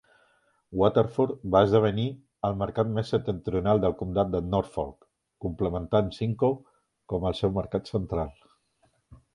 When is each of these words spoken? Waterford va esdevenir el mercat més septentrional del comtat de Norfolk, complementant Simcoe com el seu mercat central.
Waterford 0.81 1.43
va 1.55 1.59
esdevenir 1.67 2.05
el 2.49 2.57
mercat 2.63 2.89
més 2.95 3.11
septentrional 3.15 3.83
del 3.85 3.95
comtat 4.01 4.33
de 4.37 4.43
Norfolk, 4.55 5.07
complementant 5.47 6.11
Simcoe 6.19 6.77
com 7.13 7.31
el 7.33 7.39
seu 7.43 7.55
mercat 7.61 7.95
central. 7.97 8.37